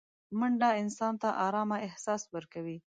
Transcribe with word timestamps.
منډه 0.39 0.69
انسان 0.81 1.13
ته 1.21 1.29
ارامه 1.47 1.77
احساس 1.87 2.21
ورکوي 2.33 2.77